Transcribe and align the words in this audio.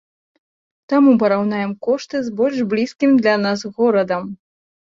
Таму 0.93 1.11
параўнаем 1.23 1.75
кошты 1.89 2.23
з 2.29 2.35
больш 2.41 2.57
блізкім 2.73 3.11
для 3.23 3.39
нас 3.47 3.59
горадам. 3.75 4.23